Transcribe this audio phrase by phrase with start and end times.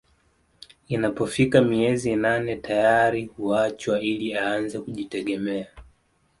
[0.87, 5.67] Inapofika miezi nane tayari huachwa ili aanze kujitegemea